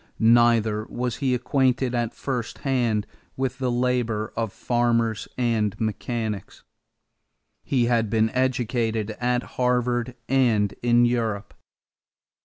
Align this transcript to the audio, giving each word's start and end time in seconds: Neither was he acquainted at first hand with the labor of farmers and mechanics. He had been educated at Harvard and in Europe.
Neither 0.17 0.85
was 0.85 1.17
he 1.17 1.35
acquainted 1.35 1.93
at 1.93 2.11
first 2.15 2.57
hand 2.65 3.05
with 3.37 3.59
the 3.59 3.69
labor 3.69 4.33
of 4.35 4.51
farmers 4.51 5.27
and 5.37 5.79
mechanics. 5.79 6.63
He 7.63 7.85
had 7.85 8.09
been 8.09 8.31
educated 8.31 9.11
at 9.21 9.43
Harvard 9.43 10.15
and 10.27 10.73
in 10.81 11.05
Europe. 11.05 11.53